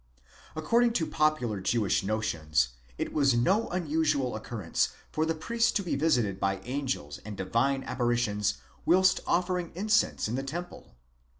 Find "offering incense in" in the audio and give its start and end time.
9.27-10.33